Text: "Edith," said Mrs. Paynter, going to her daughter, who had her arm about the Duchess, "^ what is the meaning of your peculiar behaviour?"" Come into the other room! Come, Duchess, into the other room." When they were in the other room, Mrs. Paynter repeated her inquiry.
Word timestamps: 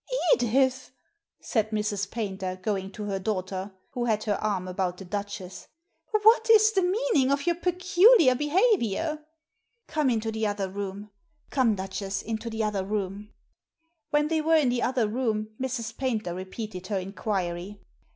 "Edith," 0.33 0.89
said 1.41 1.69
Mrs. 1.69 2.09
Paynter, 2.09 2.57
going 2.63 2.91
to 2.93 3.03
her 3.03 3.19
daughter, 3.19 3.71
who 3.91 4.05
had 4.05 4.23
her 4.23 4.33
arm 4.37 4.67
about 4.67 4.97
the 4.97 5.05
Duchess, 5.05 5.67
"^ 6.15 6.19
what 6.25 6.49
is 6.49 6.71
the 6.71 6.81
meaning 6.81 7.31
of 7.31 7.45
your 7.45 7.55
peculiar 7.57 8.33
behaviour?"" 8.33 9.23
Come 9.87 10.09
into 10.09 10.31
the 10.31 10.47
other 10.47 10.71
room! 10.71 11.11
Come, 11.51 11.75
Duchess, 11.75 12.23
into 12.23 12.49
the 12.49 12.63
other 12.63 12.83
room." 12.83 13.29
When 14.09 14.27
they 14.27 14.41
were 14.41 14.55
in 14.55 14.69
the 14.69 14.81
other 14.81 15.07
room, 15.07 15.49
Mrs. 15.61 15.95
Paynter 15.95 16.33
repeated 16.33 16.87
her 16.87 16.97
inquiry. 16.97 17.79